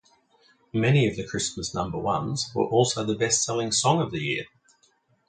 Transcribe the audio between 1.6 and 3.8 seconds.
number ones were also the best-selling